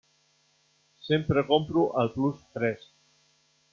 Sempre 1.09 1.45
compro 1.51 1.85
al 2.05 2.11
Plus 2.15 2.41
Fresc. 2.57 2.91